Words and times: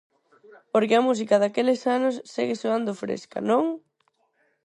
Porque 0.73 0.95
a 0.97 1.05
música 1.07 1.35
daqueles 1.43 1.81
anos 1.97 2.15
segue 2.33 2.55
soando 2.61 2.91
fresca, 3.03 3.39
non? 3.49 3.65